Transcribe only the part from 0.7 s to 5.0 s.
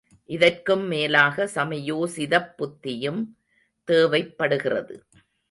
மேலாக சமயோசிதப் புத்தியும் தேவைப் படுகிறது.